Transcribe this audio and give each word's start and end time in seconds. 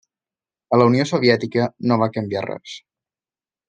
A 0.77 0.79
la 0.83 0.87
Unió 0.93 1.05
Soviètica 1.11 1.69
no 1.93 2.01
va 2.05 2.11
canviar 2.19 2.47
res. 2.51 2.77